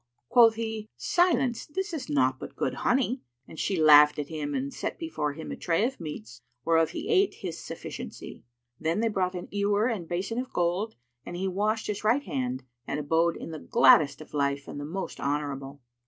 Quoth 0.29 0.55
he, 0.55 0.89
"Silence; 0.97 1.67
this 1.67 1.93
is 1.93 2.09
naught 2.09 2.39
but 2.39 2.55
good 2.55 2.73
honey;" 2.73 3.21
and 3.47 3.59
she 3.59 3.79
laughed 3.79 4.17
at 4.17 4.29
him 4.29 4.55
and 4.55 4.73
set 4.73 4.97
before 4.97 5.33
him 5.33 5.51
a 5.51 5.55
tray 5.55 5.85
of 5.85 5.99
meats, 5.99 6.41
whereof 6.65 6.89
he 6.89 7.07
ate 7.07 7.35
his 7.35 7.59
sufficiency. 7.59 8.43
Then 8.79 8.99
they 9.01 9.09
brought 9.09 9.35
an 9.35 9.47
ewer 9.51 9.85
and 9.85 10.07
basin 10.07 10.39
of 10.39 10.51
gold, 10.51 10.95
and 11.23 11.35
he 11.35 11.47
washed 11.47 11.85
his 11.85 12.03
right 12.03 12.23
hand 12.23 12.63
and 12.87 12.99
abode 12.99 13.37
in 13.37 13.51
the 13.51 13.59
gladdest 13.59 14.21
of 14.21 14.33
life 14.33 14.67
and 14.67 14.79
the 14.79 14.85
most 14.85 15.19
honourable. 15.19 15.81